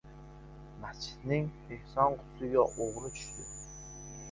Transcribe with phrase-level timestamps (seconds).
[0.85, 3.49] Masjidning ehson qutisiga o‘g‘ri tushdi